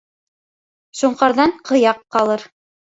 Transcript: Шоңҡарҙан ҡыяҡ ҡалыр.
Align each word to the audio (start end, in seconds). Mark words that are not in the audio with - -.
Шоңҡарҙан 1.03 1.55
ҡыяҡ 1.71 2.05
ҡалыр. 2.19 2.53